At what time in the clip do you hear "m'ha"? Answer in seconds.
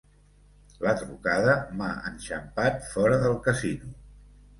1.81-1.89